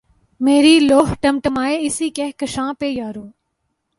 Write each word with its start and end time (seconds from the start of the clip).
میری 0.41 0.77
لؤ 0.79 1.01
ٹمٹمائے 1.21 1.77
اسی 1.85 2.09
کہکشاں 2.09 2.71
پہ 2.79 2.85
یارو 2.85 3.25